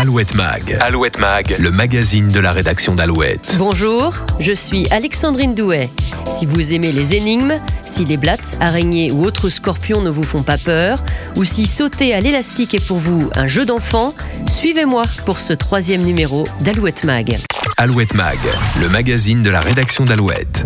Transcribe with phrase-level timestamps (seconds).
[0.00, 0.78] Alouette Mag.
[0.80, 1.56] Alouette Mag.
[1.58, 3.56] Le magazine de la rédaction d'Alouette.
[3.58, 5.90] Bonjour, je suis Alexandrine Douet.
[6.24, 7.52] Si vous aimez les énigmes,
[7.82, 11.04] si les blattes, araignées ou autres scorpions ne vous font pas peur,
[11.36, 14.14] ou si sauter à l'élastique est pour vous un jeu d'enfant,
[14.46, 17.38] suivez-moi pour ce troisième numéro d'Alouette Mag.
[17.76, 18.38] Alouette Mag,
[18.80, 20.64] le magazine de la rédaction d'Alouette.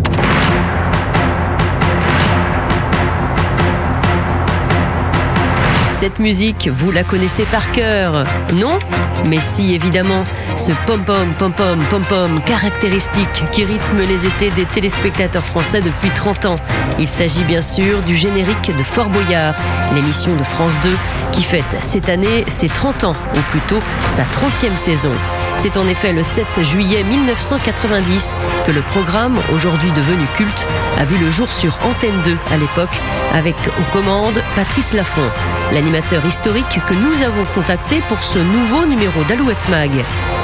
[6.05, 8.77] Cette musique, vous la connaissez par cœur, non?
[9.25, 10.23] Mais si, évidemment,
[10.55, 16.55] ce pom-pom, pom-pom, pom-pom caractéristique qui rythme les étés des téléspectateurs français depuis 30 ans.
[16.99, 19.55] Il s'agit bien sûr du générique de Fort Boyard,
[19.95, 20.89] l'émission de France 2
[21.31, 25.11] qui fête cette année ses 30 ans, ou plutôt sa 30e saison.
[25.57, 31.17] C'est en effet le 7 juillet 1990 que le programme, aujourd'hui devenu culte, a vu
[31.17, 32.95] le jour sur Antenne 2 à l'époque,
[33.33, 35.29] avec aux commandes Patrice Laffont,
[35.71, 39.91] l'animateur historique que nous avons contacté pour ce nouveau numéro d'Alouette Mag.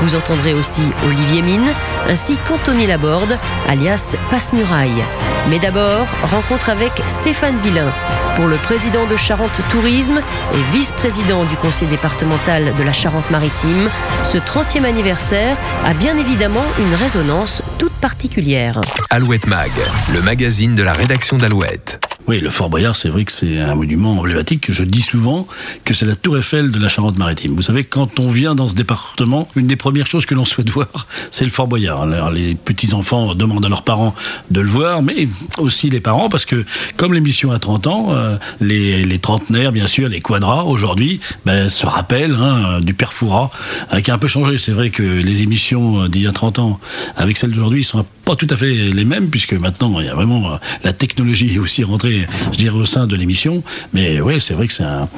[0.01, 1.73] Vous entendrez aussi Olivier Mine,
[2.07, 5.03] ainsi qu'Anthony Laborde, alias Passe-Muraille.
[5.49, 7.91] Mais d'abord, rencontre avec Stéphane Villain.
[8.35, 10.21] Pour le président de Charente Tourisme
[10.53, 13.89] et vice-président du conseil départemental de la Charente-Maritime,
[14.23, 18.79] ce 30e anniversaire a bien évidemment une résonance toute particulière.
[19.09, 19.71] Alouette Mag,
[20.13, 21.99] le magazine de la rédaction d'Alouette.
[22.27, 24.71] Oui, le Fort Boyard, c'est vrai que c'est un monument emblématique.
[24.71, 25.47] Je dis souvent
[25.85, 27.55] que c'est la tour Eiffel de la Charente-Maritime.
[27.55, 30.69] Vous savez, quand on vient dans ce département, une des premières choses que l'on souhaite
[30.71, 32.03] voir, c'est le Fort Boyard.
[32.03, 34.13] Alors, les petits-enfants demandent à leurs parents
[34.51, 36.63] de le voir, mais aussi les parents, parce que
[36.95, 41.85] comme l'émission a 30 ans, euh, les, trentenaires, bien sûr, les quadras, aujourd'hui, ben, se
[41.85, 44.57] rappellent hein, du père euh, qui a un peu changé.
[44.57, 46.79] C'est vrai que les émissions d'il y a 30 ans,
[47.15, 50.15] avec celles d'aujourd'hui, sont pas tout à fait les mêmes, puisque maintenant, il y a
[50.15, 53.63] vraiment euh, la technologie est aussi rentrée, je dirais, au sein de l'émission.
[53.93, 55.09] Mais ouais, c'est vrai que c'est un,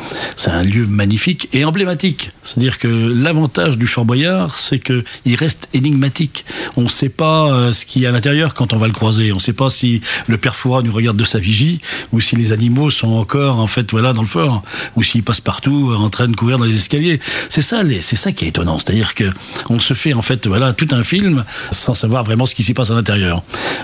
[0.48, 2.32] un lieu magnifique et emblématique.
[2.44, 6.46] C'est-à-dire que l'avantage du Fort Boyard, c'est qu'il reste énigmatique.
[6.76, 8.94] On ne sait pas euh, ce qu'il y a à l'intérieur quand on va le
[8.94, 9.32] croiser.
[9.32, 12.52] On ne sait pas si le père nous regarde de sa vigie, ou si les
[12.52, 14.64] animaux sont encore, en fait, voilà, dans le fort,
[14.96, 17.20] ou s'ils passent partout euh, en train de courir dans les escaliers.
[17.50, 18.80] C'est ça, c'est ça qui est étonnant.
[18.80, 19.26] C'est-à-dire que
[19.70, 22.74] on se fait, en fait, voilà, tout un film sans savoir vraiment ce qui s'y
[22.74, 22.92] passe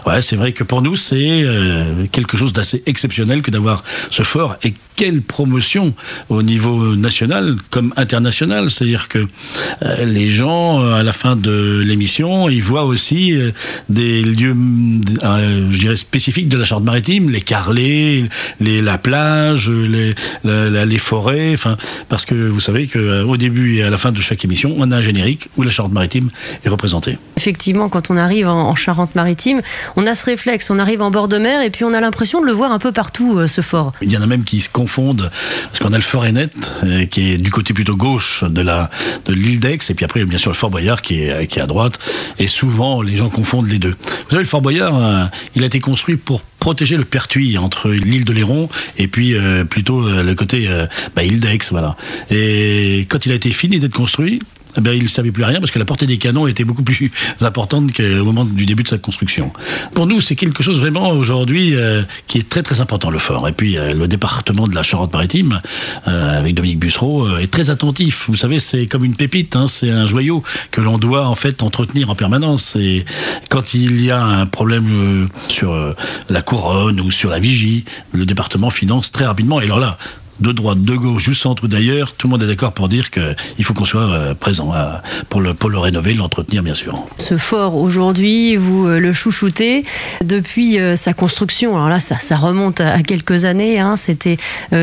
[0.05, 4.23] Ouais, c'est vrai que pour nous, c'est euh, quelque chose d'assez exceptionnel que d'avoir ce
[4.23, 4.55] fort.
[4.63, 5.93] Et quelle promotion
[6.27, 8.69] au niveau national comme international.
[8.69, 9.19] C'est-à-dire que
[9.81, 13.51] euh, les gens, euh, à la fin de l'émission, ils voient aussi euh,
[13.87, 14.53] des lieux,
[15.23, 18.25] je dirais, spécifiques de la Charente-Maritime, les carrelets,
[18.59, 21.51] les, la plage, les, la, les forêts.
[21.53, 21.77] Enfin,
[22.09, 24.97] parce que vous savez qu'au début et à la fin de chaque émission, on a
[24.97, 26.29] un générique où la Charente-Maritime
[26.65, 27.17] est représentée.
[27.37, 29.61] Effectivement, quand on arrive en, en Charente-Maritime,
[29.95, 32.41] on a ce réflexe, on arrive en bord de mer et puis on a l'impression
[32.41, 33.93] de le voir un peu partout, ce fort.
[34.01, 36.49] Il y en a même qui se confondent, parce qu'on a le fort Ennet,
[36.83, 38.89] euh, qui est du côté plutôt gauche de la
[39.25, 41.61] de l'île d'Aix, et puis après, bien sûr, le fort Boyard qui est, qui est
[41.61, 41.99] à droite,
[42.37, 43.95] et souvent, les gens confondent les deux.
[43.99, 47.89] Vous savez, le fort Boyard, euh, il a été construit pour protéger le pertuis entre
[47.89, 50.85] l'île de Léron et puis euh, plutôt le côté euh,
[51.15, 51.95] bah, île d'Aix, voilà.
[52.29, 54.41] Et quand il a été fini d'être construit,
[54.77, 57.11] eh il ne savait plus rien parce que la portée des canons était beaucoup plus
[57.41, 59.51] importante qu'au moment du début de sa construction.
[59.93, 63.47] Pour nous, c'est quelque chose vraiment aujourd'hui euh, qui est très très important, le fort.
[63.47, 65.61] Et puis, euh, le département de la Charente-Maritime,
[66.07, 68.25] euh, avec Dominique Bussereau, est très attentif.
[68.27, 71.63] Vous savez, c'est comme une pépite, hein, c'est un joyau que l'on doit en fait
[71.63, 72.75] entretenir en permanence.
[72.75, 73.05] Et
[73.49, 75.95] quand il y a un problème sur
[76.29, 79.61] la couronne ou sur la vigie, le département finance très rapidement.
[79.61, 79.97] Et alors là,
[80.39, 83.11] de droite, de gauche, du centre ou d'ailleurs, tout le monde est d'accord pour dire
[83.11, 84.93] qu'il faut qu'on soit euh, présent euh,
[85.27, 87.03] pour, le, pour le rénover, l'entretenir bien sûr.
[87.17, 89.83] Ce fort aujourd'hui, vous euh, le chouchoutez
[90.23, 91.75] depuis sa construction.
[91.75, 93.79] Alors là, ça, remonte à quelques années.
[93.79, 93.95] Hein.
[93.97, 94.37] C'était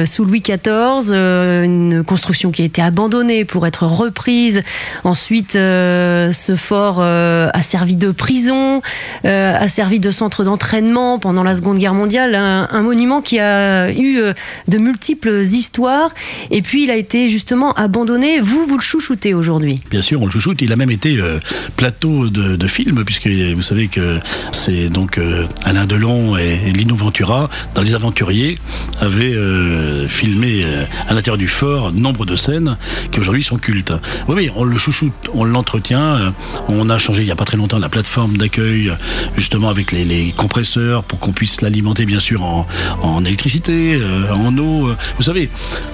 [0.05, 4.62] sous Louis XIV, une construction qui a été abandonnée pour être reprise.
[5.05, 8.83] Ensuite, ce fort a servi de prison,
[9.25, 12.34] a servi de centre d'entraînement pendant la Seconde Guerre mondiale.
[12.34, 14.21] Un, un monument qui a eu
[14.69, 16.11] de multiples histoires.
[16.51, 18.41] Et puis, il a été justement abandonné.
[18.41, 20.63] Vous, vous le chouchoutez aujourd'hui Bien sûr, on le chouchoute.
[20.63, 21.39] Il a même été euh,
[21.77, 24.19] plateau de, de, film, puisque vous savez que
[24.53, 28.59] c'est donc euh, Alain Delon et, Lino Ventura, dans Les Aventuriers,
[29.01, 30.65] avaient euh, filmé
[31.09, 32.77] à l'intérieur du fort nombre de scènes
[33.13, 33.92] qui aujourd'hui sont cultes.
[34.28, 36.33] Oui, oui, on le chouchoute, on l'entretient.
[36.69, 38.92] on a changé il n'y a pas très longtemps la plateforme d'accueil,
[39.37, 42.66] justement avec les, les compresseurs, pour qu'on puisse l'alimenter, bien sûr, en,
[43.03, 44.01] en électricité,
[44.33, 44.91] en eau.
[45.16, 45.35] Vous savez,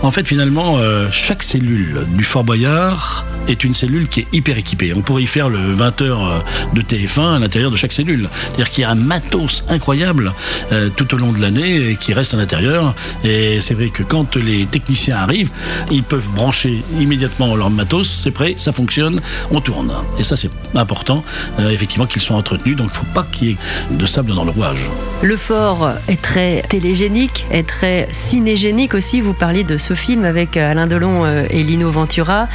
[0.02, 4.56] en fait, finalement, euh, chaque cellule du Fort Boyard est une cellule qui est hyper
[4.58, 4.92] équipée.
[4.94, 6.44] On pourrait y faire le 20 heures
[6.74, 8.28] de TF1 à l'intérieur de chaque cellule.
[8.44, 10.32] C'est-à-dire qu'il y a un matos incroyable
[10.72, 12.94] euh, tout au long de l'année qui reste à l'intérieur.
[13.24, 15.50] Et c'est vrai que quand les techniciens arrivent,
[15.90, 19.92] ils peuvent brancher immédiatement leur matos, c'est prêt, ça fonctionne, on tourne.
[20.18, 21.24] Et ça, c'est important,
[21.58, 22.76] euh, effectivement, qu'ils soient entretenus.
[22.76, 23.56] Donc, il ne faut pas qu'il y ait
[23.90, 24.88] de sable dans le rouage.
[25.22, 29.20] Le fort est très télégénique, est très cinégénique aussi.
[29.20, 32.48] Vous parliez de ce film avec euh, Alain Delon et Lino Ventura.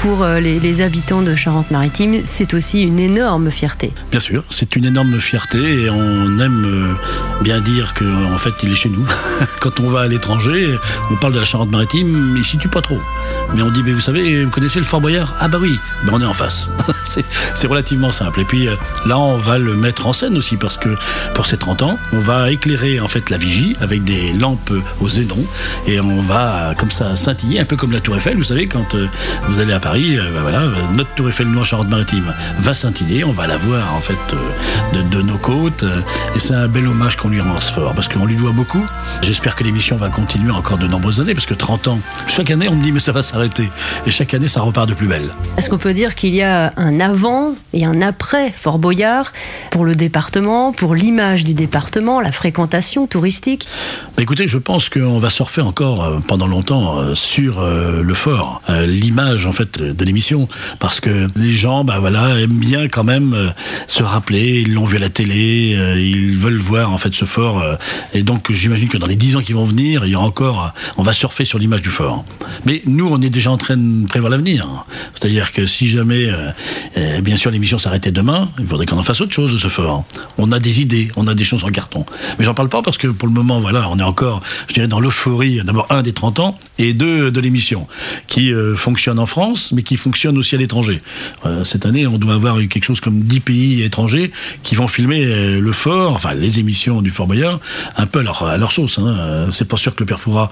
[0.00, 3.92] Pour les, les habitants de Charente-Maritime, c'est aussi une énorme fierté.
[4.10, 6.96] Bien sûr, c'est une énorme fierté et on aime
[7.42, 9.06] bien dire qu'en en fait, il est chez nous.
[9.60, 10.78] Quand on va à l'étranger,
[11.10, 12.98] on parle de la Charente-Maritime, mais il situe pas trop.
[13.54, 15.34] Mais on dit, mais vous savez, vous connaissez le Fort Boyard?
[15.40, 15.78] Ah bah oui,
[16.10, 16.68] on est en face.
[17.04, 18.40] c'est relativement simple.
[18.40, 18.74] Et puis euh,
[19.06, 20.96] là, on va le mettre en scène aussi parce que
[21.34, 25.08] pour ces 30 ans, on va éclairer en fait la vigie avec des lampes au
[25.08, 25.38] zénon
[25.86, 28.36] et on va comme ça scintiller, un peu comme la Tour Eiffel.
[28.36, 29.08] Vous savez, quand euh,
[29.48, 30.62] vous allez à Paris, euh, ben voilà,
[30.94, 33.24] notre Tour Eiffel nous en Charente-Maritime va scintiller.
[33.24, 34.14] On va la voir en fait
[34.92, 35.84] de, de nos côtes
[36.34, 38.84] et c'est un bel hommage qu'on lui rend ce fort parce qu'on lui doit beaucoup.
[39.22, 42.68] J'espère que l'émission va continuer encore de nombreuses années parce que 30 ans, chaque année
[42.68, 43.68] on me dit mais ça va s'arrêter
[44.06, 45.30] et chaque année ça repart de plus belle.
[45.56, 49.32] Est-ce qu'on peut dire qu'il y a un avant et un après Fort Boyard
[49.70, 53.66] pour le département, pour l'image du département, la fréquentation touristique?
[54.16, 58.14] Bah Écoutez, je pense qu'on va surfer encore euh, pendant longtemps euh, sur euh, le
[58.14, 60.48] fort, l'image en fait de l'émission
[60.78, 63.52] parce que les gens bah voilà aiment bien quand même
[63.86, 67.62] se rappeler, ils l'ont vu à la télé, ils veulent voir en fait ce fort
[68.12, 70.72] et donc j'imagine que dans les 10 ans qui vont venir, il y aura encore
[70.96, 72.24] on va surfer sur l'image du fort.
[72.64, 74.84] Mais nous on est déjà en train de prévoir l'avenir.
[75.14, 76.28] C'est-à-dire que si jamais
[77.22, 80.04] bien sûr l'émission s'arrêtait demain, il faudrait qu'on en fasse autre chose de ce fort.
[80.38, 82.04] On a des idées, on a des choses en carton.
[82.38, 84.88] Mais j'en parle pas parce que pour le moment voilà, on est encore je dirais
[84.88, 87.86] dans l'euphorie d'abord des 30 ans et deux de l'émission
[88.26, 91.00] qui euh, fonctionne en France mais qui fonctionne aussi à l'étranger.
[91.46, 94.32] Euh, cette année, on doit avoir eu quelque chose comme 10 pays étrangers
[94.62, 97.60] qui vont filmer euh, le fort, enfin les émissions du Fort Boyard
[97.96, 98.98] un peu à leur, sauce.
[98.98, 99.48] Hein.
[99.52, 100.50] C'est pas sûr que le Père Fouras,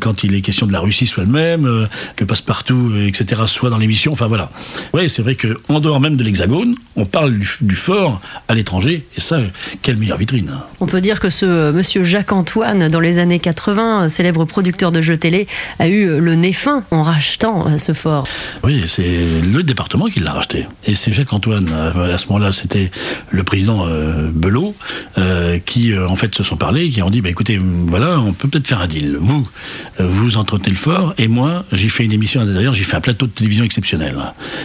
[0.00, 3.78] quand il est question de la Russie, soit le même, que Passepartout, etc., soit dans
[3.78, 4.12] l'émission.
[4.12, 4.50] Enfin voilà.
[4.92, 9.20] Oui, c'est vrai qu'en dehors même de l'Hexagone, on parle du, fort à l'étranger, et
[9.20, 9.40] ça,
[9.82, 10.52] quelle meilleure vitrine.
[10.80, 15.02] On peut dire que ce monsieur Jacques Antoine, dans les années 80, célèbre producteur de
[15.02, 15.46] jeux télé,
[15.78, 18.26] a eu le nez fin en rachetant ce fort.
[18.62, 20.66] Oui, c'est le département qui l'a racheté.
[20.86, 22.90] Et c'est Jacques Antoine, à ce moment-là, c'était
[23.30, 24.74] le président euh, Belot,
[25.18, 28.48] euh, qui en fait se sont parlé, qui ont dit, bah, écoutez, voilà, on peut
[28.48, 29.16] peut-être faire un deal.
[29.20, 29.46] Vous,
[29.98, 33.26] vous entretenez le fort, et moi, j'ai fait une émission l'intérieur, j'ai fait un plateau
[33.26, 34.16] de télévision exceptionnel.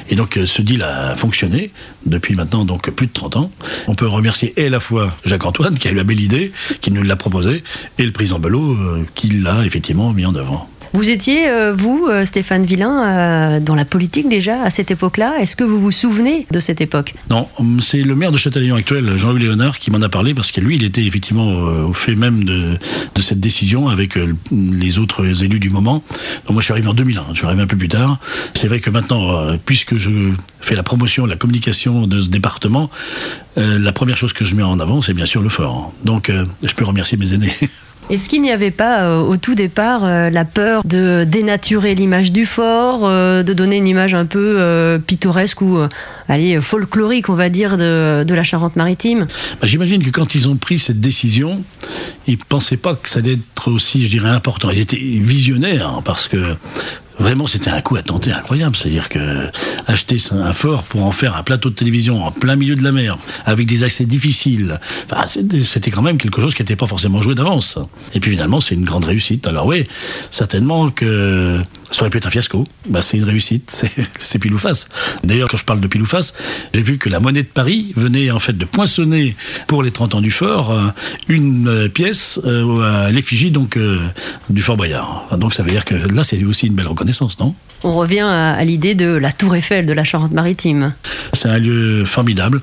[0.10, 1.72] Et donc, ce deal a fonctionné
[2.06, 3.52] depuis maintenant donc plus de 30 ans.
[3.88, 6.52] On peut remercier à la fois Jacques-Antoine, qui a eu la belle idée,
[6.82, 7.64] qui nous l'a proposé,
[7.98, 8.78] et le président Belot,
[9.16, 10.68] qui l'a effectivement mis en avant.
[10.96, 15.40] Vous étiez, euh, vous, euh, Stéphane Villain, euh, dans la politique déjà à cette époque-là.
[15.40, 17.16] Est-ce que vous vous souvenez de cette époque?
[17.32, 17.48] Non,
[17.80, 20.76] c'est le maire de Châtillon actuel, Jean-Louis Léonard, qui m'en a parlé parce que lui,
[20.76, 22.78] il était effectivement au fait même de,
[23.22, 24.20] cette décision avec
[24.52, 26.04] les autres élus du moment.
[26.46, 28.20] Donc moi, je suis arrivé en 2001, je suis arrivé un peu plus tard.
[28.54, 30.12] C'est vrai que maintenant, puisque je
[30.66, 32.90] fais la promotion, la communication de ce département,
[33.56, 35.94] la première chose que je mets en avant, c'est bien sûr le fort.
[36.04, 36.32] Donc,
[36.64, 37.54] je peux remercier mes aînés.
[38.10, 42.32] Est-ce qu'il n'y avait pas euh, au tout départ euh, la peur de dénaturer l'image
[42.32, 45.80] du fort, euh, de donner une image un peu pittoresque ou
[46.28, 49.28] allez, folklorique, on va dire, de, la Charente-Maritime?
[49.62, 51.64] Bah, J'imagine que quand ils ont pris cette décision,
[52.28, 54.70] ils ne pensaient pas que ça allait être aussi, je dirais, important.
[54.70, 56.56] Ils étaient visionnaires, hein, parce que
[57.20, 58.76] Vraiment, c'était un coup à tenter incroyable.
[58.76, 59.20] C'est-à-dire que
[59.88, 62.92] acheter un fort pour en faire un plateau de télévision en plein milieu de la
[62.92, 64.80] mer, avec des accès difficiles,
[65.64, 67.78] c'était quand même quelque chose qui n'était pas forcément joué d'avance.
[68.14, 69.48] Et puis finalement, c'est une grande réussite.
[69.48, 69.88] Alors oui,
[70.30, 71.60] certainement que
[71.94, 72.68] ça aurait pu être un fiasco.
[72.90, 73.86] Bah, c'est une réussite,
[74.20, 74.88] c'est pile ou face.
[75.24, 76.34] D'ailleurs, quand je parle de pile ou face,
[76.74, 79.36] j'ai vu que la monnaie de Paris venait en fait de poinçonner
[79.68, 80.88] pour les 30 ans du fort euh,
[81.28, 83.78] une euh, pièce euh, à l'effigie donc
[84.50, 85.28] du Fort Boyard.
[85.38, 87.56] Donc ça veut dire que là, c'est aussi une belle reconnaissance, non?
[87.84, 90.94] On revient à, l'idée de la Tour Eiffel de la Charente-Maritime.
[91.34, 92.62] C'est un lieu formidable.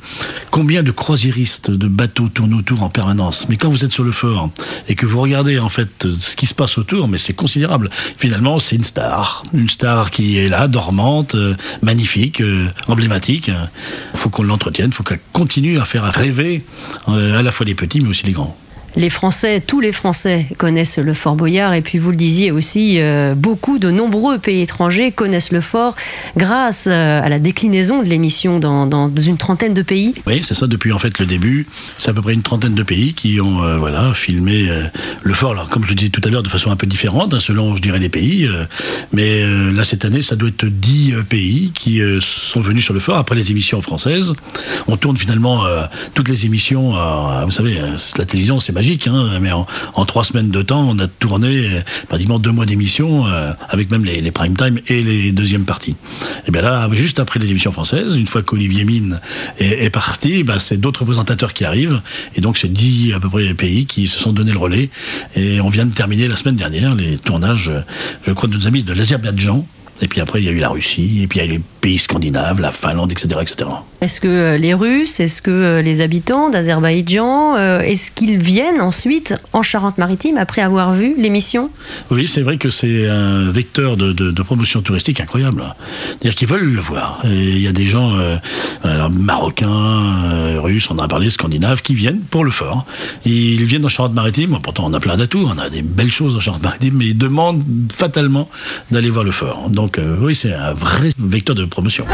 [0.50, 3.48] Combien de croisiéristes, de bateaux tournent autour en permanence?
[3.48, 4.50] Mais quand vous êtes sur le fort
[4.88, 7.90] et que vous regardez en fait ce qui se passe autour, mais c'est considérable.
[8.16, 13.48] Finalement, c'est une star, une star qui est là, dormante, euh, magnifique, euh, emblématique.
[13.48, 16.64] Il faut qu'on l'entretienne, il faut qu'elle continue à faire rêver
[17.08, 18.56] euh, à la fois les petits mais aussi les grands.
[18.97, 22.97] Les Français, tous les Français connaissent le Fort Boyard et puis vous le disiez aussi,
[22.99, 25.94] euh, beaucoup de nombreux pays étrangers connaissent le fort
[26.37, 30.14] grâce euh, à la déclinaison de l'émission dans, une trentaine de pays.
[30.26, 31.68] Oui, c'est ça depuis en fait le début.
[31.99, 34.68] C'est à peu près une trentaine de pays qui ont euh, voilà filmé
[35.23, 35.52] le fort.
[35.52, 37.76] Alors comme je le disais tout à l'heure, de façon un peu différente hein, selon
[37.76, 38.49] je dirais les pays.
[39.12, 43.16] mais là cette année, ça doit être dix pays qui sont venus sur le fort
[43.16, 44.35] après les émissions françaises.
[44.88, 45.64] On tourne finalement
[46.14, 46.94] toutes les émissions.
[47.44, 47.80] vous savez,
[48.18, 49.66] la télévision c'est magique, hein, mais en,
[50.06, 54.06] trois semaines de temps, on a tourné euh, pratiquement deux mois d'émission, euh, avec même
[54.06, 55.96] les, prime time et les deuxièmes parties.
[56.49, 59.20] Et bien là, juste après les émissions françaises, une fois qu'Olivier Mine
[59.58, 62.00] est, parti, bah, c'est d'autres présentateurs qui arrivent,
[62.37, 64.88] et donc c'est dix à peu près pays qui se sont donné le relais.
[65.37, 67.70] Et on vient de terminer la semaine dernière les tournages,
[68.26, 69.66] je crois, de nos amis de l'Azerbaïdjan,
[70.02, 71.52] et puis après, il y a eu la Russie, et puis il y a eu
[71.57, 73.40] les pays scandinaves, la Finlande, etc.
[73.40, 73.71] etc.
[74.00, 78.80] Est-ce que euh, les Russes, est-ce que euh, les habitants d'Azerbaïdjan, euh, est-ce qu'ils viennent
[78.80, 81.71] ensuite en Charente-Maritime après avoir vu l'émission?
[82.11, 85.62] Oui, c'est vrai que c'est un vecteur de, promotion touristique incroyable.
[86.09, 87.21] C'est-à-dire qu'ils veulent le voir.
[87.25, 88.19] Et il y a des gens
[89.11, 92.87] marocains, russes, on en a parlé, scandinaves, qui viennent pour le fort.
[93.26, 96.40] Ils viennent en Charente-Maritime, pourtant on a plein d'atouts, on a des belles choses en
[96.40, 97.62] Charente-Maritime, mais ils demandent
[97.95, 98.49] fatalement
[98.90, 99.69] d'aller voir le fort.
[99.69, 102.04] Donc oui, c'est un vrai vecteur de promotion.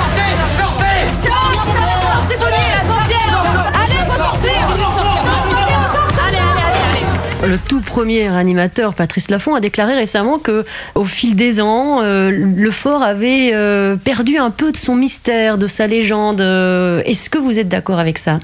[7.49, 10.65] Le tout premier animateur, Patrice Laffont, a déclaré récemment que,
[10.97, 15.57] au fil des ans, euh, le fort avait euh, perdu un peu de son mystère,
[15.57, 16.41] de sa légende.
[16.41, 18.39] Euh, est-ce que vous êtes d'accord avec ça?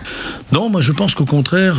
[0.52, 1.78] Non, moi je pense qu'au contraire,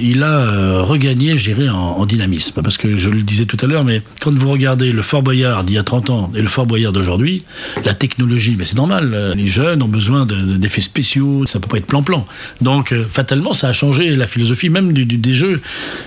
[0.00, 2.62] il a regagné, je dirais, en, dynamisme.
[2.62, 5.64] Parce que je le disais tout à l'heure, mais quand vous regardez le Fort Boyard
[5.64, 7.44] d'il y a 30 ans et le Fort Boyard d'aujourd'hui,
[7.84, 11.86] la technologie, mais c'est normal, les jeunes ont besoin d'effets spéciaux, ça peut pas être
[11.86, 12.26] plan-plan.
[12.62, 15.60] Donc, fatalement, ça a changé la philosophie même des jeux.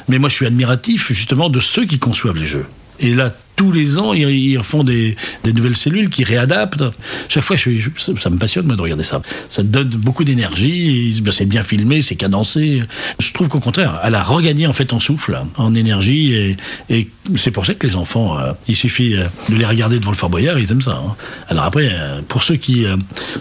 [0.08, 2.65] Mais moi, je suis admiratif justement de ceux qui conçoivent les jeux.
[3.01, 5.17] Et là, tous les ans, ils, font des,
[5.53, 6.85] nouvelles cellules qui réadaptent.
[7.27, 9.21] Chaque fois, ça, me passionne de regarder ça.
[9.49, 12.83] Ça donne beaucoup d'énergie, c'est bien filmé, c'est cadencé.
[13.19, 16.55] Je trouve qu'au contraire, elle a regagné en fait en souffle, en énergie,
[16.89, 20.09] et, c'est pour ça que les enfants, euh, il suffit euh, de les regarder devant
[20.09, 20.99] le Fort Boyard, ils aiment ça.
[21.05, 21.15] Hein.
[21.47, 22.85] Alors après, euh, pour ceux qui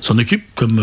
[0.01, 0.81] s'en occupent, comme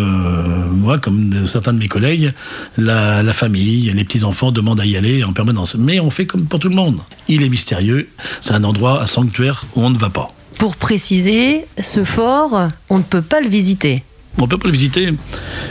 [0.71, 2.31] moi, comme certains de mes collègues,
[2.77, 5.75] la, la famille, les petits-enfants demandent à y aller en permanence.
[5.75, 6.99] Mais on fait comme pour tout le monde.
[7.27, 8.07] Il est mystérieux,
[8.39, 10.31] c'est un endroit à 100 où on ne va pas.
[10.57, 14.03] Pour préciser, ce fort, on ne peut pas le visiter.
[14.37, 15.13] On peut pas le visiter,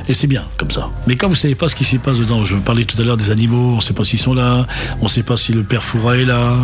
[0.09, 0.89] et c'est bien comme ça.
[1.07, 3.19] Mais quand vous savez pas ce qui s'y passe dedans, je parlais tout à l'heure
[3.19, 4.67] des animaux, on ne sait pas s'ils sont là,
[5.01, 6.57] on ne sait pas si le père Foura est là,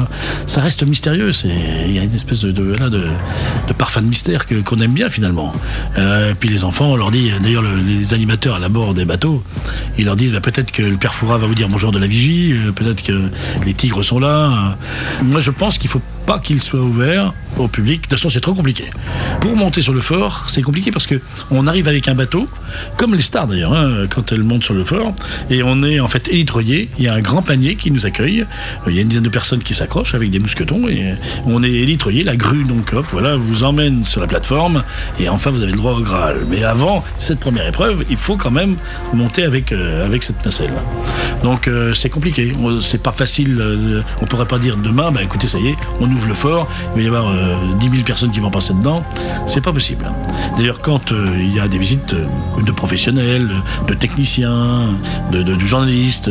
[0.46, 1.30] ça reste mystérieux.
[1.44, 5.52] Il y a une espèce de, de, de, parfum de mystère qu'on aime bien finalement.
[5.98, 9.42] Euh, puis les enfants, on leur dit, d'ailleurs les animateurs à la bord des bateaux,
[9.98, 12.06] ils leur disent bah, peut-être que le père Foura va vous dire bonjour de la
[12.06, 13.28] vigie, euh, peut-être que
[13.66, 14.76] les tigres sont là.
[15.22, 17.32] Moi je pense qu'il faut pas qu'il soit ouvert
[17.64, 18.02] au public.
[18.02, 18.84] De toute façon, c'est trop compliqué.
[19.40, 22.48] Pour monter sur le fort, c'est compliqué parce que on arrive avec un bateau,
[22.96, 25.12] comme les stars d'ailleurs, hein, quand elles montent sur le fort,
[25.50, 26.90] et on est en fait élitreillé.
[26.98, 28.44] Il y a un grand panier qui nous accueille.
[28.86, 31.14] Il y a une dizaine de personnes qui s'accrochent avec des mousquetons et
[31.46, 32.24] on est élitreillé.
[32.24, 34.82] La grue donc hop, voilà, vous emmène sur la plateforme
[35.18, 36.38] et enfin vous avez le droit au Graal.
[36.48, 38.76] Mais avant cette première épreuve, il faut quand même
[39.12, 40.72] monter avec euh, avec cette nacelle.
[41.42, 42.52] Donc euh, c'est compliqué.
[42.80, 43.56] C'est pas facile.
[43.60, 46.68] Euh, on pourrait pas dire demain, bah écoutez, ça y est, on ouvre le fort.
[46.96, 47.32] Il va y avoir
[47.78, 49.02] 10 000 personnes qui vont passer dedans.
[49.46, 50.10] C'est pas possible.
[50.56, 53.48] D'ailleurs, quand il y a des visites euh, de professionnels,
[53.88, 54.88] de techniciens,
[55.32, 56.30] de, journalistes.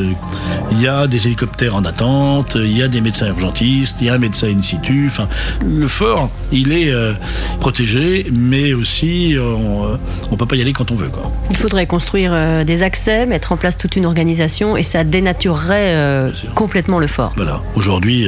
[0.71, 4.09] Il y a des hélicoptères en attente, il y a des médecins urgentistes, il y
[4.09, 5.05] a un médecin in situ.
[5.07, 5.27] Enfin,
[5.65, 7.13] le fort, il est euh,
[7.59, 11.09] protégé, mais aussi euh, on ne peut pas y aller quand on veut.
[11.09, 11.31] Quoi.
[11.49, 12.33] Il faudrait construire
[12.65, 17.33] des accès, mettre en place toute une organisation et ça dénaturerait complètement le fort.
[17.35, 17.61] Voilà.
[17.75, 18.27] Aujourd'hui,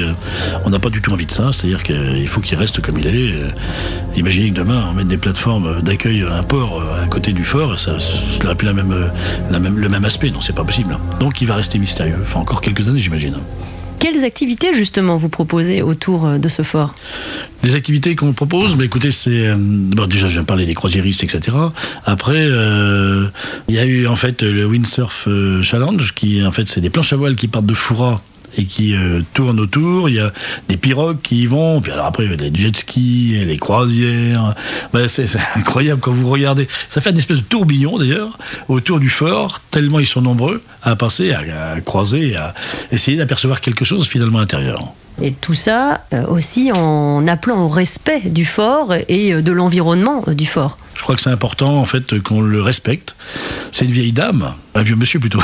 [0.65, 3.07] on n'a pas du tout envie de ça, c'est-à-dire qu'il faut qu'il reste comme il
[3.07, 3.33] est.
[4.15, 7.79] Imaginez que demain, on mette des plateformes d'accueil à un port à côté du fort,
[7.79, 7.97] ça
[8.43, 9.11] n'aurait plus la même,
[9.49, 10.29] la même, le même aspect.
[10.29, 10.97] Non, c'est pas possible.
[11.19, 12.17] Donc il va rester mystérieux.
[12.21, 13.37] Enfin, encore quelques années, j'imagine.
[14.01, 16.95] Quelles activités justement vous proposez autour euh, de ce fort?
[17.63, 21.55] Les activités qu'on propose, bah, écoutez, c'est euh, bon, déjà je parler des croisiéristes, etc.
[22.03, 23.27] Après, euh,
[23.69, 25.27] il y a eu en fait le Windsurf
[25.61, 28.23] Challenge, qui en fait c'est des planches à voile qui partent de Foura
[28.57, 30.09] et qui euh, tournent autour.
[30.09, 30.31] Il y a
[30.67, 31.81] des pirogues qui y vont.
[31.81, 34.55] Puis alors après, il y a les jet skis, les croisières.
[35.07, 36.67] c'est, incroyable quand vous regardez.
[36.89, 40.95] Ça fait une espèce de tourbillon d'ailleurs autour du fort, tellement ils sont nombreux à
[40.95, 42.53] passer, à, croiser, à
[42.91, 44.93] essayer d'apercevoir quelque chose finalement à l'intérieur.
[45.21, 50.23] Et tout ça euh, aussi en appelant au respect du fort et euh, de l'environnement
[50.27, 50.77] du fort.
[50.95, 53.15] Je crois que c'est important en fait qu'on le respecte.
[53.71, 55.41] C'est une vieille dame, un vieux monsieur plutôt,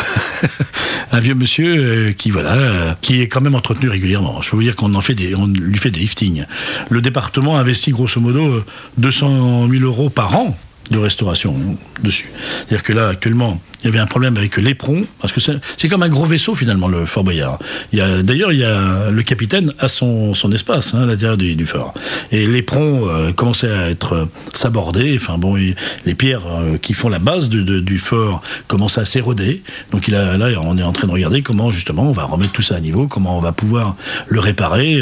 [1.12, 4.42] un vieux monsieur euh, qui voilà, euh, qui est quand même entretenu régulièrement.
[4.42, 6.46] Je peux vous dire qu'on en fait des, on lui fait des liftings.
[6.90, 8.64] Le département investit grosso modo
[8.98, 10.58] 200 000 euros par an
[10.92, 11.56] de restauration
[12.04, 12.30] dessus.
[12.60, 16.04] C'est-à-dire que là, actuellement, il y avait un problème avec l'éperon, parce que c'est comme
[16.04, 17.60] un gros vaisseau finalement, le Fort Boyard.
[17.94, 21.94] D'ailleurs, il y a le capitaine son, son espace hein, à l'intérieur du, fort.
[22.32, 27.10] Et l'éperon euh, commençait à être euh, sabordé, enfin bon, les pierres euh, qui font
[27.10, 29.64] la base du fort commençaient à s'éroder.
[29.92, 32.52] Donc il a, là, on est en train de regarder comment justement on va remettre
[32.52, 33.96] tout ça à niveau, comment on va pouvoir
[34.28, 35.02] le réparer.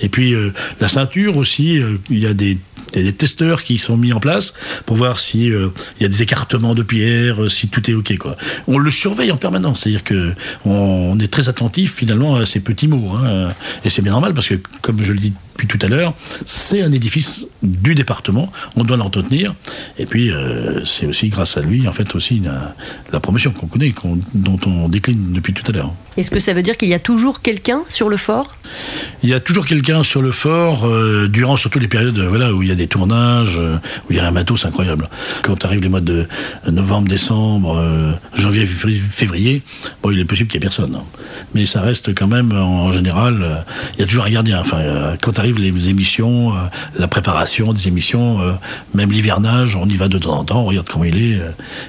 [0.00, 0.34] et puis
[0.80, 1.80] la ceinture aussi,
[2.10, 2.58] il y a des
[2.92, 4.54] il y a des testeurs qui sont mis en place
[4.86, 5.68] pour voir si euh,
[6.00, 8.36] y a des écartements de pierres, euh, si tout est ok quoi.
[8.66, 10.32] On le surveille en permanence, c'est-à-dire que
[10.64, 13.50] on, est très attentif finalement à ces petits mots, hein,
[13.84, 16.14] et c'est bien normal parce que comme je le dis depuis tout à l'heure,
[16.44, 19.54] c'est un édifice du département, on doit l'entretenir,
[19.98, 23.92] et puis euh, c'est aussi grâce à lui en fait aussi la, promotion qu'on connaît,
[24.34, 25.92] dont on décline depuis tout à l'heure.
[26.18, 28.54] Est-ce que ça veut dire qu'il y a toujours quelqu'un sur le fort?
[29.22, 30.86] Il y a toujours quelqu'un sur le fort
[31.28, 33.76] durant surtout les périodes voilà où il y a des tournages, euh,
[34.08, 35.08] où il y a un matos incroyable.
[35.42, 36.26] Quand arrive les mois de
[36.70, 39.62] novembre, décembre, euh, janvier, février,
[40.02, 40.94] bon, il est possible qu'il n'y ait personne.
[40.94, 41.04] Hein.
[41.54, 43.56] Mais ça reste quand même, en général, euh,
[43.94, 44.60] il y a toujours un gardien.
[44.60, 44.78] Enfin,
[45.22, 46.52] quand arrivent les émissions,
[46.98, 48.38] la préparation des émissions,
[48.94, 51.40] même l'hivernage, on y va de temps en temps, on regarde comment il est.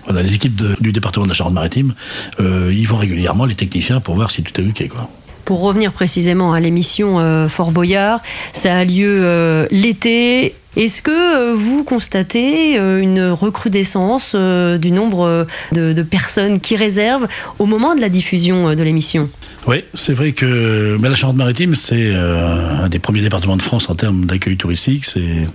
[0.06, 1.94] Voilà, les équipes du département de la Charente-Maritime,
[2.40, 4.88] ils vont régulièrement, les techniciens, pour voir si tout est OK.
[4.90, 5.10] Quoi.
[5.46, 8.22] Pour revenir précisément à l'émission Fort Boyard,
[8.54, 15.48] ça a lieu l'été est-ce que euh, vous constatez euh, une recrudescence euh, du nombre
[15.72, 19.30] de, personnes qui réservent au moment de la diffusion de l'émission?
[19.68, 24.26] Oui, c'est vrai que la Charente-Maritime, c'est un des premiers départements de France en termes
[24.26, 25.06] d'accueil touristique.
[25.06, 25.48] C'est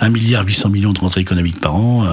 [0.00, 2.06] 1,8 milliard millions de rentrées économiques par an,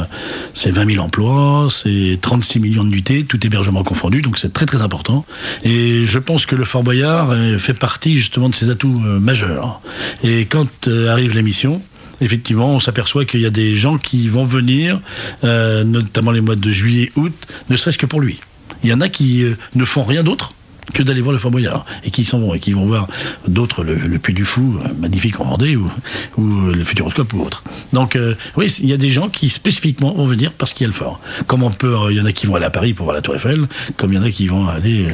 [0.54, 4.66] c'est 20 000 emplois, c'est 36 millions de nuitées, tout hébergement confondu, donc c'est très
[4.66, 5.26] très important.
[5.64, 9.82] Et je pense que le Fort Boyard fait partie justement de ses atouts majeurs.
[10.24, 11.82] Et quand arrive l'émission,
[12.22, 15.00] effectivement, on s'aperçoit qu'il y a des gens qui vont venir,
[15.44, 17.34] euh, notamment les mois de juillet, août,
[17.70, 18.40] ne serait-ce que pour lui.
[18.84, 20.54] Il y en a qui euh, ne font rien d'autre
[20.94, 21.86] que d'aller voir le Fort Boyard.
[22.04, 23.08] Et qui s'en vont et qui vont voir
[23.48, 25.90] d'autres le, Puy du Fou euh, magnifique en Vendée ou,
[26.38, 27.64] ou le Futuroscope ou autre.
[27.94, 28.18] Donc
[28.56, 30.94] oui il y a des gens qui spécifiquement vont venir parce qu'il y a le
[30.94, 31.20] fort.
[31.46, 33.22] Comme on peut il y en a qui vont aller à Paris pour voir la
[33.22, 35.08] Tour Eiffel comme il y en a qui vont aller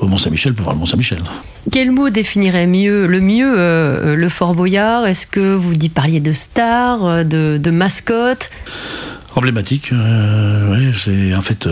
[0.00, 1.20] au Mont Saint-Michel pour voir le Mont Saint-Michel
[1.70, 5.06] quel mot définirait mieux, le mieux euh, le Fort Boyard?
[5.06, 8.50] Est-ce que vous dit, parliez de star, euh, de, de mascotte
[9.38, 11.68] Emblématique, euh, c'est en fait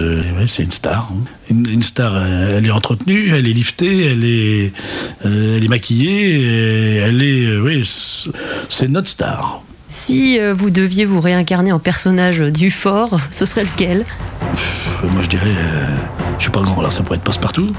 [0.46, 1.11] c'est une star.
[1.12, 1.25] Hein.
[1.50, 4.73] Une, star, elle est entretenue, elle est liftée, elle est,
[5.25, 7.82] elle est maquillée, elle est, oui,
[8.69, 9.62] c'est notre star.
[9.88, 14.04] Si vous deviez vous réincarner en personnage du fort, ce serait lequel?
[15.02, 15.50] Moi je dirais
[16.38, 17.75] je suis pas grand, alors ça pourrait être passe-partout.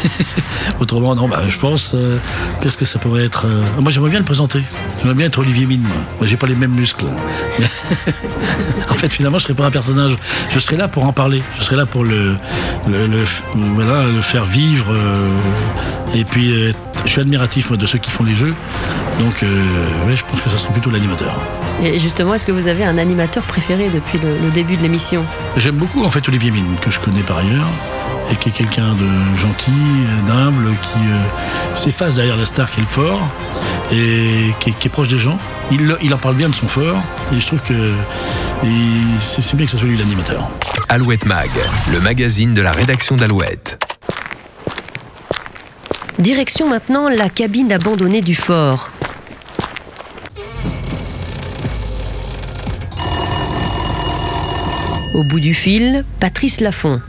[0.80, 1.92] Autrement, non, bah, je pense.
[1.94, 2.18] Euh,
[2.60, 4.62] qu'est-ce que ça pourrait être euh, Moi, j'aimerais bien le présenter.
[5.00, 5.86] J'aimerais bien être Olivier Mine.
[6.18, 7.04] Moi, j'ai pas les mêmes muscles.
[8.90, 10.16] en fait, finalement, je serais pas un personnage.
[10.50, 11.42] Je serais là pour en parler.
[11.58, 12.36] Je serais là pour le,
[12.86, 14.86] le, voilà, le faire vivre.
[14.90, 15.28] Euh,
[16.14, 16.52] et puis,
[17.04, 18.54] je suis admiratif moi, de ceux qui font les jeux.
[19.18, 21.34] Donc, ouais, je pense que ça serait plutôt l'animateur.
[21.82, 25.24] Et justement, est-ce que vous avez un animateur préféré depuis le, début de l'émission?
[25.56, 27.66] J'aime beaucoup en fait Olivier Mine, que je connais par ailleurs,
[28.30, 29.70] et qui est quelqu'un de gentil,
[30.26, 33.20] d'humble, qui euh, s'efface derrière la star qui est le fort,
[33.92, 35.38] et qui est, proche des gens.
[35.70, 36.96] Il, en parle bien de son fort,
[37.32, 37.92] et je trouve que
[39.20, 40.48] c'est bien que ça soit lui l'animateur.
[40.88, 41.50] Alouette Mag,
[41.92, 43.78] le magazine de la rédaction d'Alouette.
[46.18, 48.90] Direction maintenant la cabine abandonnée du fort.
[55.14, 57.00] Au bout du fil, Patrice Lafont.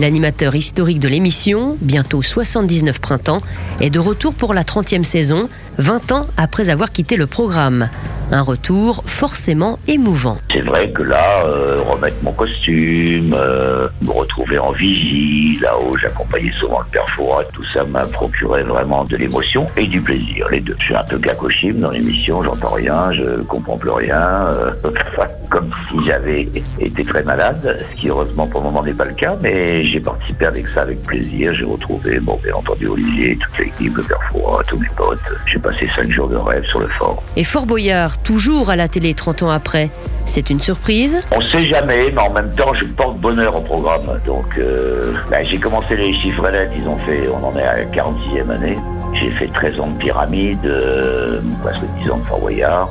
[0.00, 3.42] L'animateur historique de l'émission, bientôt 79 printemps,
[3.82, 7.88] est de retour pour la 30e saison, 20 ans après avoir quitté le programme.
[8.32, 10.36] Un retour forcément émouvant.
[10.52, 16.52] C'est vrai que là, euh, remettre mon costume, euh, me retrouver en vigie, là-haut j'accompagnais
[16.60, 20.60] souvent le père Fourat, tout ça m'a procuré vraiment de l'émotion et du plaisir, les
[20.60, 20.76] deux.
[20.78, 24.72] Je suis un peu gacochime dans l'émission, j'entends rien, je comprends plus rien, euh,
[25.50, 29.14] comme si j'avais été très malade, ce qui heureusement pour le moment n'est pas le
[29.14, 33.58] cas, mais j'ai participé avec ça avec plaisir, j'ai retrouvé, bon, bien entendu Olivier, toute
[33.58, 34.20] l'équipe, le père
[34.68, 37.22] tous mes potes, j'ai passé cinq jours de rêve sur le fort.
[37.36, 39.90] Et Fort Boyard, toujours à la télé 30 ans après.
[40.24, 44.20] C'est une surprise On sait jamais, mais en même temps, je porte bonheur au programme.
[44.26, 47.76] Donc, euh, bah, j'ai commencé les chiffres lettres, ils ont fait, on en est à
[47.76, 48.76] la 46e année.
[49.14, 52.88] J'ai fait 13 ans de pyramide, euh, presque 10 ans de Fort Boyard.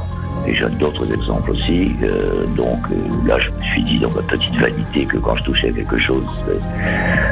[0.50, 1.94] Et j'ai d'autres exemples aussi.
[2.02, 5.44] Euh, donc euh, là, je me suis dit dans ma petite vanité que quand je
[5.44, 6.24] touchais quelque chose,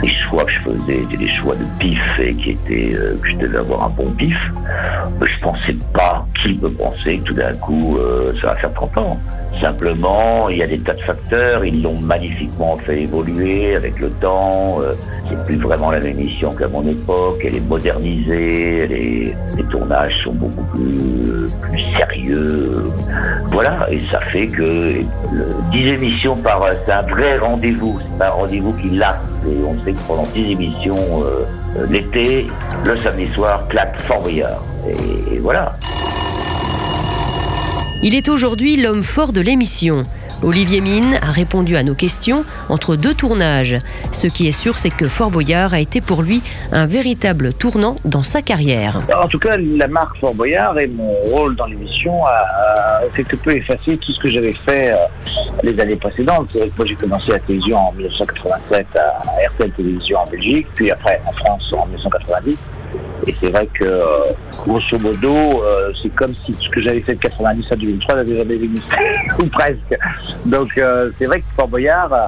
[0.03, 3.29] les choix que je faisais étaient des choix de pif et qui étaient euh, que
[3.29, 4.37] je devais avoir un bon pif.
[5.19, 7.97] Je pensais pas qui me pensait que tout d'un coup
[8.41, 9.19] ça va faire 30 ans.
[9.59, 14.09] Simplement, il y a des tas de facteurs, ils l'ont magnifiquement fait évoluer avec le
[14.11, 14.79] temps.
[15.27, 20.33] c'est plus vraiment la même émission qu'à mon époque, elle est modernisée, les tournages sont
[20.33, 22.91] beaucoup plus, plus sérieux.
[23.49, 25.01] Voilà, et ça fait que
[25.71, 29.19] 10 émissions par c'est un vrai rendez-vous, c'est un rendez-vous qui l'a.
[29.47, 32.47] Et on sait que pendant 10 émissions euh, l'été,
[32.83, 34.63] le samedi soir, claque Fort Boyard.
[34.87, 35.75] et voilà.
[38.03, 40.03] Il est aujourd'hui l'homme fort de l'émission.
[40.43, 43.79] Olivier Mine a répondu à nos questions entre deux tournages.
[44.11, 47.95] Ce qui est sûr, c'est que Fort Boyard a été pour lui un véritable tournant
[48.05, 49.01] dans sa carrière.
[49.19, 53.55] En tout cas, la marque Fort Boyard et mon rôle dans l'émission a, quelque peu
[53.55, 54.97] effacé tout ce que j'avais fait euh,
[55.63, 56.55] les années précédentes.
[56.77, 61.31] Moi j'ai commencé la télévision en 1987 à RTL Télévision en Belgique, puis après en
[61.31, 62.57] France en 1990.
[63.25, 64.25] Et c'est vrai que, euh,
[64.65, 68.37] grosso modo, euh, c'est comme si ce que j'avais fait de 90 à 2003 n'avait
[68.37, 68.95] jamais existé,
[69.39, 69.99] ou presque.
[70.45, 72.27] Donc euh, c'est vrai que Fort Boyard a,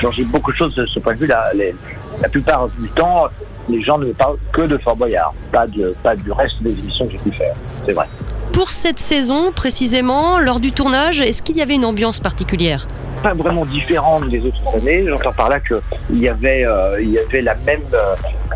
[0.00, 1.26] changé beaucoup de choses de ce point de vue.
[1.26, 3.28] La, plupart du temps,
[3.68, 5.66] les gens ne parlent que de Fort Boyard, pas,
[6.02, 7.54] pas du reste des émissions que j'ai pu faire.
[7.86, 8.06] C'est vrai.
[8.52, 12.86] Pour cette saison, précisément, lors du tournage, est-ce qu'il y avait une ambiance particulière?
[13.22, 15.04] Pas vraiment différente des autres années.
[15.06, 16.66] J'entends par là qu'il y avait,
[17.00, 17.82] il y avait la même,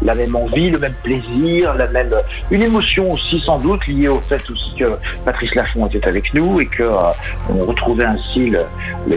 [0.02, 2.11] la même envie, le même plaisir, la même
[2.50, 4.85] une émotion aussi sans doute liée au fait aussi que
[5.24, 7.11] Patrice Lafont était avec nous et que euh,
[7.48, 8.61] on retrouvait ainsi le,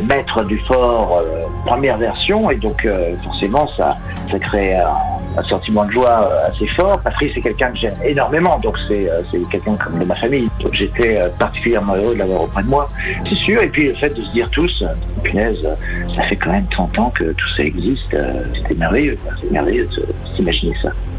[0.01, 3.93] maître du fort euh, première version et donc euh, forcément ça
[4.31, 6.99] ça crée un, sentiment de joie assez fort.
[7.01, 9.07] Patrice est quelqu'un que j'aime énormément donc c'est
[9.51, 12.89] quelqu'un comme de ma famille j'étais particulièrement heureux de l'avoir auprès de moi
[13.27, 14.83] c'est sûr et puis le fait de se dire tous
[15.23, 15.67] punaise
[16.15, 18.15] ça fait quand même 30 ans que tout ça existe
[18.55, 20.73] c'était merveilleux c'est merveilleux de s'imaginer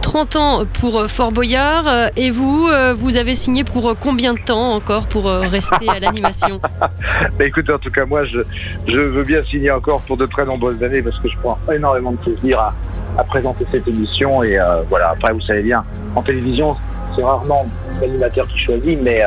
[0.09, 1.87] 30 ans pour euh, Fort Boyard.
[1.87, 6.01] Euh, et vous, euh, vous avez signé pour combien de temps encore pour rester à
[6.01, 6.61] l'animation?
[7.39, 8.41] Bah, Écoutez, en tout cas, moi, je,
[8.87, 12.13] je, veux bien signer encore pour de très nombreuses années parce que je prends énormément
[12.13, 12.75] de plaisir à,
[13.19, 14.43] à présenter cette émission.
[14.43, 14.59] Et
[14.89, 15.85] voilà, après, vous savez bien,
[16.15, 16.77] en télévision,
[17.17, 17.67] c'est rarement
[18.01, 19.23] l'animateur qui choisit, mais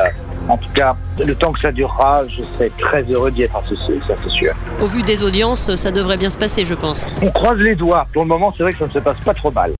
[0.47, 3.99] en tout cas, le temps que ça durera, je serai très heureux d'y être associé,
[4.07, 4.53] ça c'est sûr.
[4.81, 7.05] Au vu des audiences, ça devrait bien se passer, je pense.
[7.21, 8.07] On croise les doigts.
[8.13, 9.73] Pour le moment, c'est vrai que ça ne se passe pas trop mal.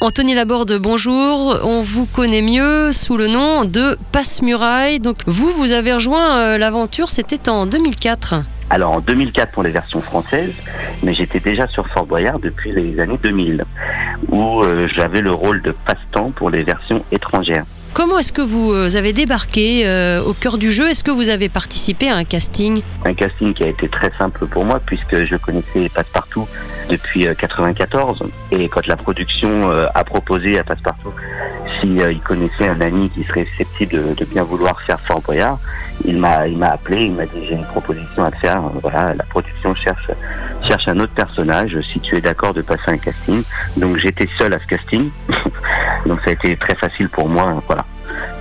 [0.00, 1.58] Anthony Laborde, bonjour.
[1.64, 5.00] On vous connaît mieux sous le nom de Passe-Muraille.
[5.00, 8.36] Donc vous, vous avez rejoint euh, l'aventure, c'était en 2004.
[8.70, 10.52] Alors en 2004 pour les versions françaises,
[11.02, 13.64] mais j'étais déjà sur Fort Boyard depuis les années 2000,
[14.28, 17.64] où euh, j'avais le rôle de passe-temps pour les versions étrangères.
[17.94, 19.84] Comment est-ce que vous euh, avez débarqué
[20.24, 20.88] au cœur du jeu?
[20.88, 22.82] Est-ce que vous avez participé à un casting?
[23.04, 26.46] Un casting qui a été très simple pour moi puisque je connaissais Passepartout
[26.88, 31.12] depuis 94 euh, et quand la production euh, a proposé à Passepartout
[31.80, 35.58] s'il euh, connaissait un ami qui serait susceptible de, bien vouloir faire Fort Boyard,
[36.04, 38.60] il m'a il m'a appelé, il m'a dit j'ai une proposition à te faire.
[38.82, 40.10] Voilà, la production cherche
[40.66, 41.78] cherche un autre personnage.
[41.92, 43.42] Si tu es d'accord de passer un casting,
[43.76, 45.10] donc j'étais seul à ce casting,
[46.06, 47.62] donc ça a été très facile pour moi.
[47.66, 47.84] Voilà.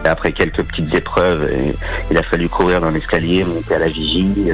[0.06, 1.50] Après quelques petites épreuves,
[2.10, 4.32] il a fallu courir dans l'escalier, monter à la vigie.
[4.48, 4.54] Euh,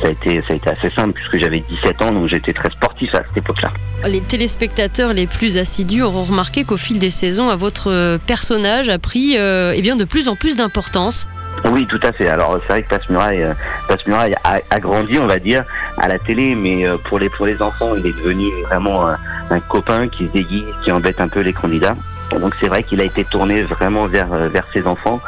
[0.00, 2.70] ça a été, ça a été assez simple puisque j'avais 17 ans, donc j'étais très
[2.70, 3.70] sportif à cette époque-là.
[4.06, 9.36] Les téléspectateurs les plus assidus auront remarqué qu'au fil des saisons, votre personnage a pris
[9.36, 11.26] euh, eh bien, de plus en plus d'importance.
[11.64, 12.28] Oui, tout à fait.
[12.28, 13.54] Alors c'est vrai que euh,
[13.88, 15.64] Passe-Muraille a, grandi, on va dire,
[15.98, 19.18] à la télé, mais pour les pour les enfants, il est devenu vraiment un,
[19.50, 21.96] un copain qui se déguise, qui embête un peu les candidats.
[22.30, 25.20] Donc c'est vrai qu'il a été tourné vraiment vers, euh, vers ses enfants,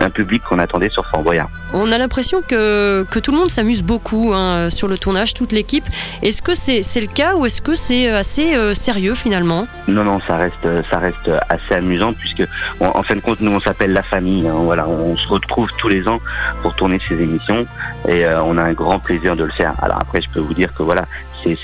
[0.00, 1.48] un public qu'on attendait sur Fort Boyard.
[1.76, 5.50] On a l'impression que, que tout le monde s'amuse beaucoup hein, sur le tournage, toute
[5.50, 5.84] l'équipe.
[6.22, 9.66] Est-ce que c'est le cas ou est-ce que c'est euh, assez euh, sérieux finalement?
[9.88, 12.44] Non, non, ça reste, ça reste assez amusant puisque
[12.78, 14.46] en fin de compte, nous on s'appelle la famille.
[14.46, 16.20] Hein, voilà, on se retrouve tous les ans
[16.62, 17.66] pour tourner ces émissions
[18.08, 19.74] et on a un grand plaisir de le faire.
[19.82, 21.06] Alors après, je peux vous dire que voilà,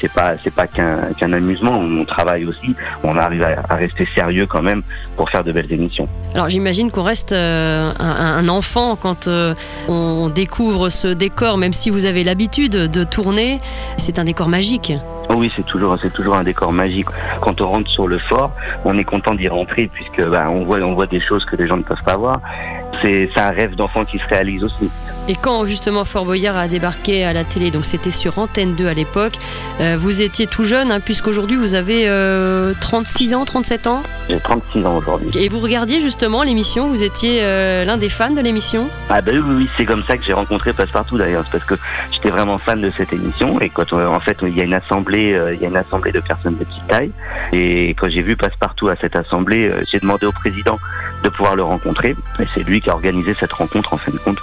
[0.01, 1.79] c'est pas c'est pas qu'un amusement.
[1.79, 2.75] On travaille aussi.
[3.03, 4.83] On arrive à, rester sérieux quand même
[5.17, 6.09] pour faire de belles émissions.
[6.35, 9.55] Alors j'imagine qu'on reste euh, un, enfant quand euh,
[9.89, 13.59] on découvre ce décor, même si vous avez l'habitude de tourner.
[13.97, 14.93] C'est un décor magique.
[15.29, 17.09] Oui, c'est toujours, c'est toujours un décor magique.
[17.41, 18.53] Quand on rentre sur le fort,
[18.85, 21.67] on est content d'y rentrer puisque bah, on voit, on voit des choses que les
[21.67, 22.41] gens ne peuvent pas voir.
[23.03, 24.91] C'est, un rêve d'enfant qui se réalise aussi.
[25.31, 28.89] Et quand justement Fort Boyard a débarqué à la télé, donc c'était sur Antenne 2
[28.89, 29.35] à l'époque,
[29.79, 34.03] euh, vous étiez tout jeune, hein, puisqu'aujourd'hui vous avez euh, 36 ans, 37 ans?
[34.29, 35.31] J'ai 36 ans aujourd'hui.
[35.37, 38.89] Et vous regardiez justement l'émission, vous étiez euh, l'un des fans de l'émission?
[39.09, 41.77] Ah ben oui, oui, c'est comme ça que j'ai rencontré Passepartout d'ailleurs, parce que
[42.11, 44.75] j'étais vraiment fan de cette émission et quand euh, en fait il y a une
[44.75, 47.13] assemblée, euh, il y a une assemblée de personnes de petite taille
[47.53, 50.81] et quand j'ai vu Passepartout à cette assemblée, euh, j'ai demandé au président
[51.23, 54.19] de pouvoir le rencontrer et c'est lui qui a organisé cette rencontre en fin de
[54.19, 54.39] compte.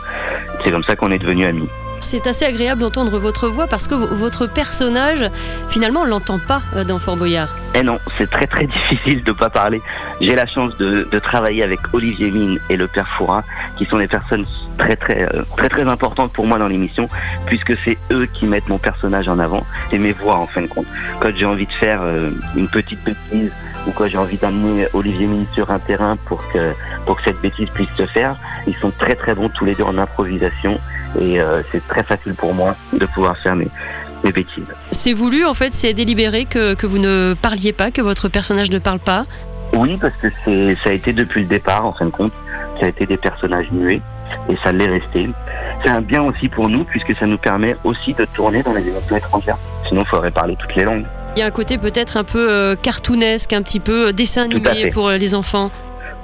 [0.67, 1.69] C'est comme ça qu'on est devenus amis.
[2.01, 5.23] C'est assez agréable d'entendre votre voix parce que votre personnage,
[5.69, 7.47] finalement, on l'entend pas euh, dans Fort Boyard.
[7.73, 9.81] Eh non, c'est très très difficile de pas parler.
[10.19, 13.43] J'ai la chance de, de travailler avec Olivier Mine et le père Fouras,
[13.77, 14.45] qui sont des personnes
[14.77, 17.09] très très euh, très très importantes pour moi dans l'émission,
[17.45, 19.65] puisque c'est eux qui mettent mon personnage en avant.
[19.89, 20.87] C'est mes voix en fin de compte.
[21.19, 23.51] Quand j'ai envie de faire euh, une petite bêtise
[23.87, 26.73] ou quand j'ai envie d'amener Olivier Mine sur un terrain pour que
[27.05, 28.37] pour que cette bêtise puisse se faire,
[28.67, 30.79] ils sont très très bons tous les deux en improvisation
[31.19, 33.67] et euh, c'est très facile pour moi de pouvoir faire mes,
[34.23, 34.65] mes bêtises.
[34.91, 38.71] C'est voulu, en fait, c'est délibéré que, que vous ne parliez pas, que votre personnage
[38.71, 39.23] ne parle pas?
[39.73, 42.33] Oui, parce que c'est ça a été depuis le départ, en fin de compte,
[42.79, 44.01] ça a été des personnages muets
[44.49, 45.29] et ça l'est resté.
[45.83, 48.87] C'est un bien aussi pour nous puisque ça nous permet aussi de tourner dans les
[48.87, 49.57] émissions étrangères.
[49.87, 51.05] Sinon, il faudrait parler toutes les langues.
[51.35, 54.45] Il y a un côté peut-être un peu euh, cartoonesque, un petit peu euh, dessin
[54.45, 55.69] animé pour euh, les enfants.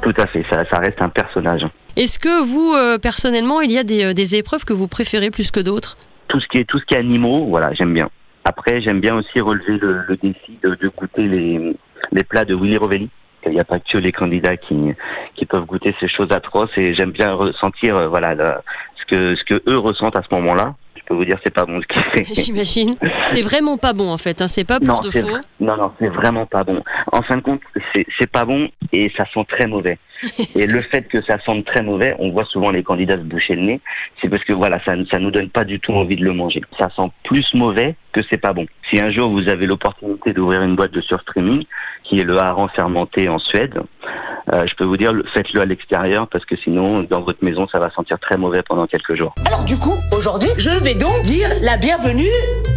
[0.02, 1.66] Tout à fait, ça, ça reste un personnage.
[1.96, 5.52] Est-ce que vous, euh, personnellement, il y a des, des épreuves que vous préférez plus
[5.52, 5.98] que d'autres?
[6.28, 8.10] Tout ce qui est tout ce qui est animaux, voilà, j'aime bien.
[8.44, 11.76] Après, j'aime bien aussi relever le, le défi de, de goûter les,
[12.12, 13.10] les plats de Willy Rovelli.
[13.46, 14.96] Il n'y a pas que les candidats qui,
[15.50, 18.62] peuvent goûter ces choses atroces et j'aime bien ressentir euh, voilà
[18.96, 20.76] ce que ce que eux ressentent à ce moment-là.
[21.04, 22.34] Je peux vous dire c'est pas bon ce qu'ils fait.
[22.44, 22.96] J'imagine.
[23.26, 24.42] C'est vraiment pas bon, en fait.
[24.42, 25.28] hein, C'est pas pour Non, de faux.
[25.60, 26.82] Non, non, c'est vraiment pas bon.
[27.12, 27.62] En fin de compte,
[27.94, 29.98] c'est pas bon et ça sent très mauvais.
[30.56, 33.56] et le fait que ça sente très mauvais, on voit souvent les candidats se boucher
[33.56, 33.82] le nez,
[34.22, 36.62] c'est parce que voilà, ça, ça nous donne pas du tout envie de le manger.
[36.80, 38.66] Ça sent plus mauvais que c'est pas bon.
[38.90, 41.66] Si un jour vous avez l'opportunité d'ouvrir une boîte de surstreaming,
[42.06, 43.82] qui est le hareng fermenté en Suède,
[44.54, 47.68] euh, je peux vous dire, le- faites-le à l'extérieur parce que sinon, dans votre maison,
[47.70, 49.34] ça va sentir très mauvais pendant quelques jours.
[49.46, 52.30] Alors du coup, aujourd'hui, je vais donc dire la bienvenue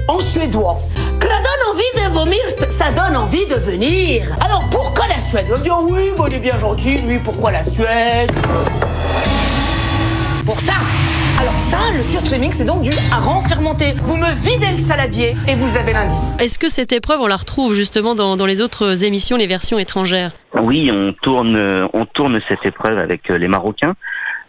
[0.09, 0.79] en suédois.
[1.23, 4.25] La donne envie de vomir, ça donne envie de venir.
[4.45, 5.47] Alors pourquoi la Suède?
[5.53, 8.31] On me dit oh oui, bon, il est bien gentil, lui, pourquoi la Suède?
[10.45, 10.75] Pour ça
[11.39, 13.95] alors ça, le surstreaming, c'est donc du hareng fermenté.
[13.99, 16.33] Vous me videz le saladier et vous avez l'indice.
[16.39, 19.79] Est-ce que cette épreuve, on la retrouve justement dans, dans les autres émissions, les versions
[19.79, 20.33] étrangères?
[20.63, 23.95] Oui, on tourne, on tourne cette épreuve avec euh, les Marocains,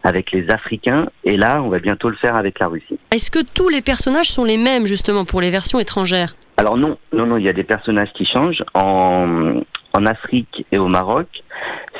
[0.08, 2.98] avec les Africains, et là, on va bientôt le faire avec la Russie.
[3.12, 6.36] Est-ce que tous les personnages sont les mêmes justement pour les versions étrangères?
[6.56, 8.64] Alors non, non, non, il y a des personnages qui changent.
[8.74, 9.62] En,
[9.98, 11.28] en Afrique et au Maroc,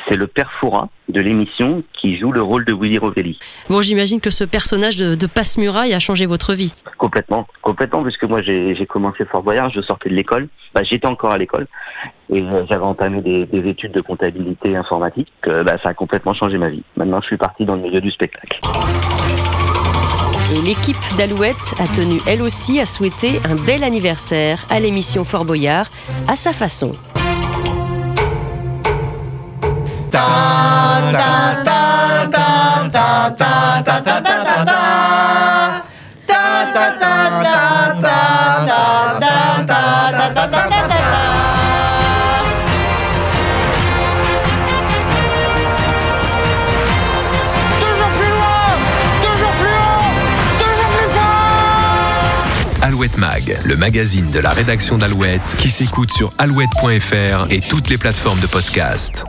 [0.08, 3.38] c'est le père Foura de l'émission qui joue le rôle de Willy Rovelli.
[3.68, 6.74] Bon, j'imagine que ce personnage de, de passe-muraille a changé votre vie.
[6.96, 11.32] Complètement, complètement, puisque moi j'ai commencé Fort Boyard, je sortais de l'école, bah, j'étais encore
[11.32, 11.66] à l'école,
[12.30, 16.34] et euh, j'avais entamé des, des études de comptabilité informatique, euh, bah, ça a complètement
[16.34, 16.84] changé ma vie.
[16.96, 18.60] Maintenant je suis parti dans le milieu du spectacle.
[20.54, 25.44] Et l'équipe d'Alouette a tenu elle aussi à souhaiter un bel anniversaire à l'émission Fort
[25.44, 25.88] Boyard
[26.26, 26.92] à sa façon.
[52.80, 57.98] Alouette Mag, le magazine de la rédaction d'Alouette qui s'écoute sur alouette.fr et toutes les
[57.98, 59.24] plateformes de podcast.